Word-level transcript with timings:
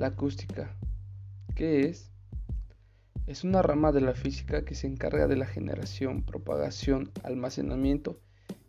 La 0.00 0.06
acústica. 0.06 0.74
¿Qué 1.54 1.84
es? 1.84 2.10
Es 3.26 3.44
una 3.44 3.60
rama 3.60 3.92
de 3.92 4.00
la 4.00 4.14
física 4.14 4.64
que 4.64 4.74
se 4.74 4.86
encarga 4.86 5.26
de 5.26 5.36
la 5.36 5.44
generación, 5.44 6.22
propagación, 6.22 7.10
almacenamiento 7.22 8.18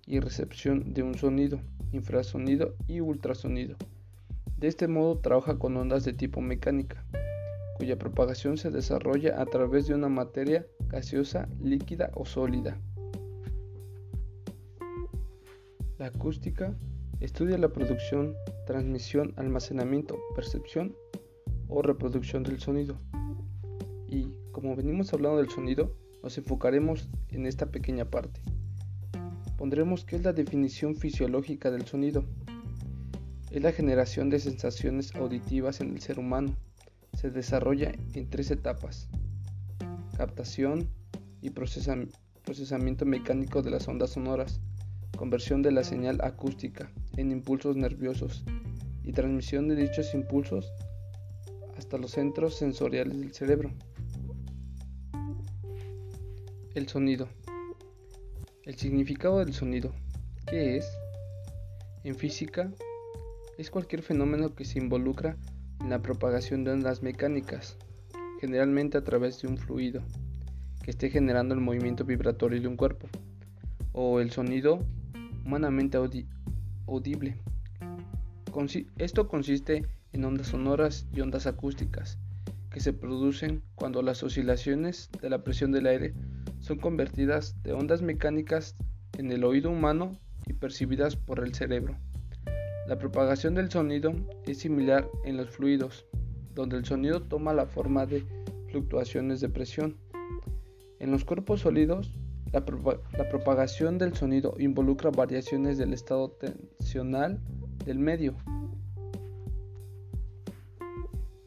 y 0.05 0.19
recepción 0.19 0.93
de 0.93 1.03
un 1.03 1.15
sonido, 1.15 1.61
infrasonido 1.93 2.75
y 2.85 2.99
ultrasonido. 2.99 3.77
De 4.57 4.67
este 4.67 4.89
modo 4.89 5.19
trabaja 5.19 5.57
con 5.57 5.77
ondas 5.77 6.03
de 6.03 6.11
tipo 6.11 6.41
mecánica, 6.41 7.05
cuya 7.77 7.97
propagación 7.97 8.57
se 8.57 8.69
desarrolla 8.69 9.41
a 9.41 9.45
través 9.45 9.87
de 9.87 9.93
una 9.93 10.09
materia 10.09 10.67
gaseosa, 10.89 11.47
líquida 11.61 12.11
o 12.13 12.25
sólida. 12.25 12.77
La 15.97 16.07
acústica 16.07 16.75
estudia 17.21 17.57
la 17.57 17.69
producción, 17.69 18.35
transmisión, 18.65 19.33
almacenamiento, 19.37 20.19
percepción 20.35 20.93
o 21.71 21.81
reproducción 21.81 22.43
del 22.43 22.59
sonido. 22.59 22.99
Y 24.07 24.27
como 24.51 24.75
venimos 24.75 25.11
hablando 25.13 25.39
del 25.39 25.49
sonido, 25.49 25.95
nos 26.21 26.37
enfocaremos 26.37 27.09
en 27.29 27.47
esta 27.47 27.71
pequeña 27.71 28.05
parte. 28.05 28.41
Pondremos 29.57 30.05
qué 30.05 30.17
es 30.17 30.23
la 30.23 30.33
definición 30.33 30.95
fisiológica 30.95 31.71
del 31.71 31.87
sonido. 31.87 32.25
Es 33.49 33.63
la 33.63 33.71
generación 33.71 34.29
de 34.29 34.39
sensaciones 34.39 35.15
auditivas 35.15 35.81
en 35.81 35.89
el 35.89 36.01
ser 36.01 36.19
humano. 36.19 36.55
Se 37.13 37.31
desarrolla 37.31 37.91
en 38.13 38.29
tres 38.29 38.51
etapas. 38.51 39.09
Captación 40.15 40.89
y 41.41 41.49
procesamiento 41.49 43.05
mecánico 43.05 43.63
de 43.63 43.71
las 43.71 43.87
ondas 43.87 44.11
sonoras 44.11 44.59
conversión 45.21 45.61
de 45.61 45.71
la 45.71 45.83
señal 45.83 46.19
acústica 46.23 46.91
en 47.15 47.31
impulsos 47.31 47.75
nerviosos 47.75 48.43
y 49.03 49.13
transmisión 49.13 49.67
de 49.67 49.75
dichos 49.75 50.15
impulsos 50.15 50.71
hasta 51.81 51.97
los 51.97 52.11
centros 52.11 52.55
sensoriales 52.55 53.19
del 53.19 53.33
cerebro. 53.33 53.71
El 56.75 56.87
sonido. 56.87 57.27
El 58.65 58.77
significado 58.77 59.39
del 59.39 59.55
sonido. 59.55 59.91
¿Qué 60.45 60.77
es? 60.77 60.87
En 62.03 62.15
física, 62.15 62.71
es 63.57 63.71
cualquier 63.71 64.03
fenómeno 64.03 64.53
que 64.53 64.63
se 64.63 64.77
involucra 64.77 65.37
en 65.79 65.89
la 65.89 66.03
propagación 66.03 66.63
de 66.63 66.71
ondas 66.71 67.01
mecánicas, 67.01 67.77
generalmente 68.39 68.99
a 68.99 69.03
través 69.03 69.41
de 69.41 69.47
un 69.47 69.57
fluido, 69.57 70.03
que 70.83 70.91
esté 70.91 71.09
generando 71.09 71.55
el 71.55 71.61
movimiento 71.61 72.05
vibratorio 72.05 72.61
de 72.61 72.67
un 72.67 72.77
cuerpo, 72.77 73.07
o 73.91 74.19
el 74.19 74.29
sonido 74.29 74.85
humanamente 75.43 75.97
audible. 76.85 77.37
Esto 78.99 79.27
consiste 79.27 79.77
en 79.77 79.87
ondas 80.23 80.47
sonoras 80.47 81.07
y 81.13 81.21
ondas 81.21 81.47
acústicas 81.47 82.19
que 82.69 82.79
se 82.79 82.93
producen 82.93 83.63
cuando 83.75 84.01
las 84.01 84.23
oscilaciones 84.23 85.09
de 85.21 85.29
la 85.29 85.43
presión 85.43 85.71
del 85.71 85.87
aire 85.87 86.13
son 86.59 86.77
convertidas 86.77 87.61
de 87.63 87.73
ondas 87.73 88.01
mecánicas 88.01 88.75
en 89.17 89.31
el 89.31 89.43
oído 89.43 89.69
humano 89.69 90.17
y 90.47 90.53
percibidas 90.53 91.15
por 91.15 91.43
el 91.43 91.53
cerebro. 91.53 91.97
La 92.87 92.97
propagación 92.97 93.55
del 93.55 93.69
sonido 93.69 94.13
es 94.45 94.59
similar 94.59 95.07
en 95.25 95.37
los 95.37 95.49
fluidos, 95.49 96.05
donde 96.55 96.77
el 96.77 96.85
sonido 96.85 97.21
toma 97.21 97.53
la 97.53 97.65
forma 97.65 98.05
de 98.05 98.25
fluctuaciones 98.69 99.41
de 99.41 99.49
presión. 99.49 99.97
En 100.99 101.11
los 101.11 101.25
cuerpos 101.25 101.61
sólidos, 101.61 102.13
la, 102.51 102.65
propagación 102.65 103.97
del 103.97 104.13
sonido 104.13 104.55
involucra 104.59 105.09
variaciones 105.09 105.77
del 105.77 105.93
estado 105.93 106.31
tensional 106.31 107.39
del 107.85 107.99
medio. 107.99 108.35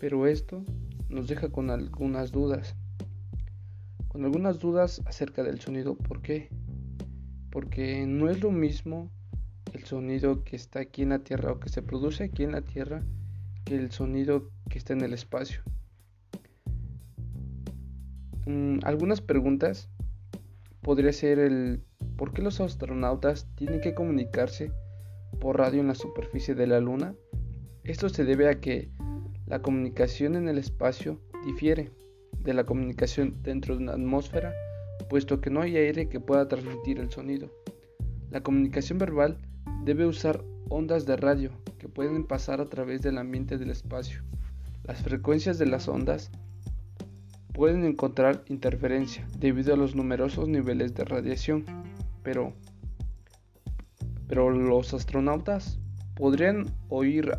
Pero 0.05 0.27
esto 0.27 0.62
nos 1.08 1.28
deja 1.28 1.48
con 1.48 1.70
algunas 1.70 2.30
dudas. 2.30 2.77
Con 4.08 4.27
algunas 4.27 4.58
dudas 4.58 5.01
acerca 5.06 5.42
del 5.42 5.62
sonido. 5.62 5.96
¿Por 5.96 6.20
qué? 6.20 6.51
Porque 7.51 8.05
no 8.06 8.28
es 8.28 8.42
lo 8.42 8.51
mismo 8.51 9.11
el 9.73 9.84
sonido 9.84 10.45
que 10.45 10.56
está 10.56 10.80
aquí 10.80 11.01
en 11.01 11.08
la 11.08 11.20
Tierra 11.20 11.52
o 11.52 11.58
que 11.58 11.70
se 11.70 11.80
produce 11.80 12.24
aquí 12.24 12.42
en 12.42 12.52
la 12.52 12.61
Tierra 12.61 13.02
que 13.64 13.77
el 13.77 13.92
sonido 13.92 14.51
que 14.68 14.77
está 14.77 14.92
en 14.92 15.01
el 15.01 15.14
espacio. 15.14 15.62
Mm, 18.45 18.80
algunas 18.83 19.23
preguntas 19.23 19.89
podría 20.83 21.14
ser 21.14 21.39
el 21.39 21.83
¿por 22.18 22.34
qué 22.34 22.42
los 22.42 22.61
astronautas 22.61 23.48
tienen 23.55 23.80
que 23.80 23.95
comunicarse 23.95 24.70
por 25.40 25.57
radio 25.57 25.80
en 25.80 25.89
la 25.89 25.95
superficie 25.95 26.55
de 26.55 26.67
la 26.67 26.78
Luna? 26.78 27.14
Esto 27.84 28.11
se 28.11 28.24
debe 28.24 28.51
a 28.51 28.61
que 28.61 28.90
la 29.46 29.60
comunicación 29.60 30.36
en 30.36 30.48
el 30.48 30.58
espacio 30.58 31.20
difiere 31.44 31.90
de 32.38 32.55
la 32.55 32.64
comunicación 32.64 33.42
dentro 33.42 33.77
de 33.77 33.82
una 33.82 33.92
atmósfera, 33.92 34.52
puesto 35.08 35.40
que 35.40 35.50
no 35.50 35.60
hay 35.60 35.77
aire 35.77 36.08
que 36.08 36.20
pueda 36.20 36.48
transmitir 36.48 36.98
el 36.98 37.10
sonido. 37.10 37.50
La 38.30 38.42
comunicación 38.42 38.98
verbal 38.98 39.38
debe 39.84 40.06
usar 40.06 40.42
ondas 40.68 41.04
de 41.06 41.16
radio 41.16 41.50
que 41.78 41.88
pueden 41.88 42.24
pasar 42.24 42.60
a 42.60 42.66
través 42.66 43.02
del 43.02 43.18
ambiente 43.18 43.58
del 43.58 43.70
espacio. 43.70 44.22
Las 44.84 45.02
frecuencias 45.02 45.58
de 45.58 45.66
las 45.66 45.88
ondas 45.88 46.30
pueden 47.52 47.84
encontrar 47.84 48.44
interferencia 48.48 49.28
debido 49.38 49.74
a 49.74 49.77
los 49.77 49.94
numerosos 49.94 50.48
niveles 50.48 50.94
de 50.94 51.04
radiación, 51.04 51.64
pero, 52.22 52.54
pero 54.27 54.50
los 54.50 54.94
astronautas 54.94 55.78
podrían 56.16 56.66
oír 56.88 57.30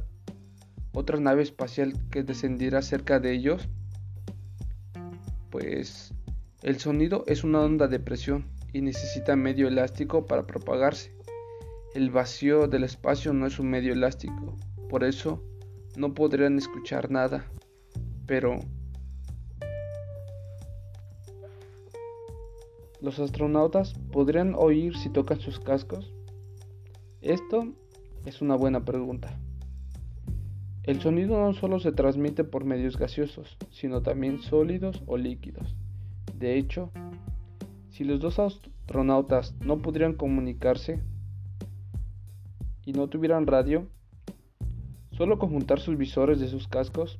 otra 0.95 1.19
nave 1.19 1.43
espacial 1.43 1.93
que 2.09 2.23
descendiera 2.23 2.81
cerca 2.81 3.19
de 3.19 3.33
ellos, 3.33 3.67
pues 5.51 6.13
el 6.63 6.79
sonido 6.79 7.25
es 7.27 7.43
una 7.43 7.61
onda 7.61 7.87
de 7.87 7.99
presión 7.99 8.45
y 8.73 8.81
necesita 8.81 9.35
medio 9.35 9.67
elástico 9.67 10.25
para 10.25 10.47
propagarse. 10.47 11.13
El 11.93 12.09
vacío 12.09 12.67
del 12.67 12.85
espacio 12.85 13.33
no 13.33 13.45
es 13.45 13.59
un 13.59 13.69
medio 13.69 13.93
elástico, 13.93 14.57
por 14.89 15.03
eso 15.03 15.43
no 15.97 16.13
podrían 16.13 16.57
escuchar 16.57 17.11
nada, 17.11 17.45
pero 18.25 18.59
¿Los 23.01 23.19
astronautas 23.19 23.93
podrían 24.11 24.55
oír 24.57 24.97
si 24.97 25.09
tocan 25.09 25.39
sus 25.39 25.59
cascos? 25.59 26.11
Esto 27.21 27.67
es 28.25 28.41
una 28.41 28.55
buena 28.55 28.83
pregunta. 28.83 29.37
El 30.85 31.01
sonido 31.01 31.39
no 31.39 31.53
solo 31.53 31.79
se 31.79 31.91
transmite 31.91 32.43
por 32.43 32.63
medios 32.63 32.97
gaseosos, 32.97 33.57
sino 33.71 34.01
también 34.01 34.41
sólidos 34.41 35.03
o 35.07 35.17
líquidos. 35.17 35.75
De 36.37 36.57
hecho, 36.57 36.91
si 37.89 38.03
los 38.03 38.19
dos 38.19 38.39
astronautas 38.39 39.55
no 39.61 39.79
pudieran 39.81 40.13
comunicarse 40.13 41.01
y 42.85 42.93
no 42.93 43.07
tuvieran 43.07 43.47
radio, 43.47 43.87
solo 45.11 45.39
con 45.39 45.49
juntar 45.49 45.79
sus 45.79 45.97
visores 45.97 46.39
de 46.39 46.47
sus 46.47 46.67
cascos, 46.67 47.19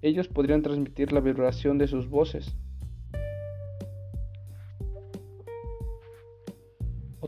ellos 0.00 0.28
podrían 0.28 0.62
transmitir 0.62 1.12
la 1.12 1.20
vibración 1.20 1.76
de 1.78 1.88
sus 1.88 2.08
voces 2.08 2.56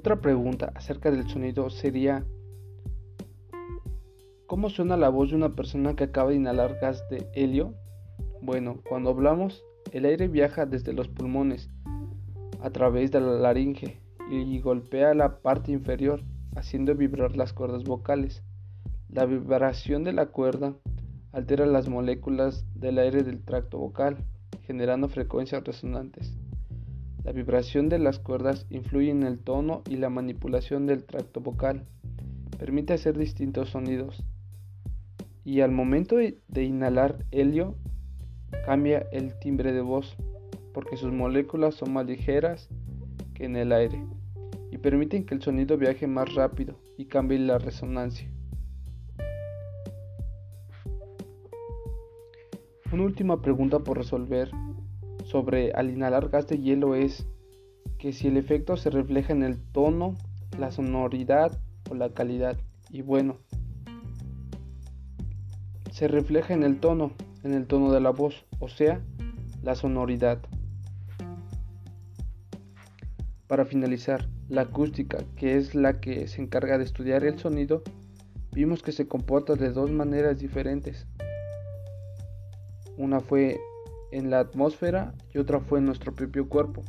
Otra 0.01 0.23
pregunta 0.23 0.73
acerca 0.75 1.11
del 1.11 1.29
sonido 1.29 1.69
sería, 1.69 2.25
¿cómo 4.51 4.69
suena 4.69 4.97
la 4.97 5.11
voz 5.11 5.31
de 5.31 5.37
una 5.37 5.55
persona 5.55 5.95
que 5.95 6.03
acaba 6.03 6.31
de 6.31 6.35
inhalar 6.35 6.77
gas 6.81 7.09
de 7.09 7.25
helio? 7.35 7.73
Bueno, 8.43 8.81
cuando 8.89 9.11
hablamos, 9.11 9.63
el 9.93 10.05
aire 10.05 10.27
viaja 10.27 10.67
desde 10.67 10.93
los 10.93 11.07
pulmones 11.07 11.71
a 12.61 12.71
través 12.71 13.13
de 13.13 13.21
la 13.21 13.39
laringe 13.39 14.01
y 14.29 14.59
golpea 14.59 15.15
la 15.15 15.41
parte 15.41 15.71
inferior, 15.71 16.25
haciendo 16.57 16.97
vibrar 16.97 17.37
las 17.37 17.53
cuerdas 17.53 17.85
vocales. 17.85 18.43
La 19.09 19.25
vibración 19.25 20.03
de 20.03 20.15
la 20.15 20.27
cuerda 20.27 20.75
altera 21.31 21.65
las 21.65 21.89
moléculas 21.89 22.67
del 22.75 22.99
aire 22.99 23.23
del 23.23 23.45
tracto 23.45 23.79
vocal, 23.79 24.17
generando 24.67 25.09
frecuencias 25.09 25.63
resonantes. 25.63 26.37
La 27.23 27.31
vibración 27.31 27.89
de 27.89 28.01
las 28.01 28.19
cuerdas 28.19 28.67
influye 28.69 29.13
en 29.13 29.23
el 29.23 29.39
tono 29.39 29.83
y 29.89 29.95
la 29.95 30.11
manipulación 30.11 30.87
del 30.87 31.05
tracto 31.05 31.41
vocal. 31.41 31.87
Permite 32.59 32.95
hacer 32.95 33.17
distintos 33.17 33.71
sonidos. 33.71 34.25
Y 35.45 35.61
al 35.61 35.73
momento 35.73 36.17
de 36.17 36.65
inhalar 36.65 37.25
helio, 37.31 37.77
cambia 38.65 39.07
el 39.13 39.39
timbre 39.39 39.73
de 39.73 39.81
voz, 39.81 40.17
porque 40.73 40.97
sus 40.97 41.13
moléculas 41.13 41.75
son 41.75 41.93
más 41.93 42.07
ligeras 42.07 42.69
que 43.35 43.45
en 43.45 43.57
el 43.57 43.73
aire, 43.73 44.05
y 44.71 44.79
permiten 44.79 45.25
que 45.25 45.35
el 45.35 45.43
sonido 45.43 45.77
viaje 45.77 46.07
más 46.07 46.35
rápido 46.35 46.77
y 46.97 47.07
cambie 47.07 47.39
la 47.39 47.59
resonancia. 47.59 48.31
Una 52.93 53.05
última 53.05 53.41
pregunta 53.41 53.79
por 53.79 53.97
resolver 53.99 54.51
sobre 55.25 55.73
al 55.73 55.91
inhalar 55.91 56.29
gas 56.29 56.49
de 56.49 56.59
hielo 56.59 56.97
es 56.97 57.27
que 57.99 58.13
si 58.13 58.27
el 58.27 58.37
efecto 58.37 58.77
se 58.77 58.91
refleja 58.91 59.33
en 59.33 59.45
el 59.45 59.61
tono, 59.61 60.17
la 60.59 60.73
sonoridad 60.73 61.61
o 61.89 61.95
la 61.95 62.13
calidad. 62.13 62.59
Y 62.91 63.03
bueno, 63.03 63.37
se 66.01 66.09
refleja 66.09 66.55
en 66.55 66.63
el 66.63 66.81
tono, 66.81 67.13
en 67.45 67.53
el 67.53 67.67
tono 67.67 67.93
de 67.93 68.01
la 68.01 68.09
voz, 68.09 68.47
o 68.59 68.69
sea, 68.69 69.03
la 69.63 69.75
sonoridad. 69.75 70.39
Para 73.47 73.67
finalizar, 73.67 74.27
la 74.49 74.63
acústica, 74.63 75.19
que 75.37 75.59
es 75.59 75.75
la 75.75 76.01
que 76.01 76.27
se 76.27 76.41
encarga 76.41 76.79
de 76.79 76.85
estudiar 76.85 77.23
el 77.25 77.39
sonido, 77.39 77.83
vimos 78.51 78.83
que 78.83 78.93
se 78.93 79.09
comporta 79.09 79.57
de 79.57 79.73
dos 79.73 79.91
maneras 79.91 80.39
diferentes. 80.39 81.07
Una 82.97 83.21
fue 83.21 83.61
en 84.11 84.31
la 84.31 84.41
atmósfera 84.41 85.13
y 85.35 85.37
otra 85.37 85.61
fue 85.61 85.81
en 85.81 85.85
nuestro 85.85 86.15
propio 86.15 86.49
cuerpo. 86.49 86.83